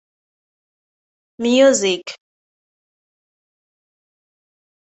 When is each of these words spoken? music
music 1.37 2.15